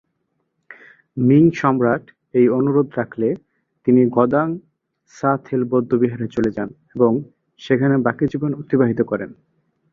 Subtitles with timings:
[1.17, 2.03] Ming সম্রাট
[2.33, 3.29] এই অনুরোধ রাখলে
[3.87, 7.11] তিনি গ্দান-সা-থেল বৌদ্ধবিহারে চলে যান এবং
[7.59, 9.29] সেখানে বাকি জীবন অতিবাহিত করেন।